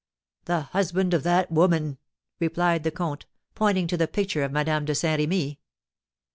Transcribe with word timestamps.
"The 0.45 0.61
husband 0.61 1.13
of 1.13 1.21
that 1.21 1.51
woman!" 1.51 1.99
replied 2.39 2.83
the 2.83 2.89
comte, 2.89 3.27
pointing 3.53 3.85
to 3.85 3.97
the 3.97 4.07
picture 4.07 4.41
of 4.43 4.51
Madame 4.51 4.83
de 4.83 4.95
Saint 4.95 5.19
Remy. 5.19 5.59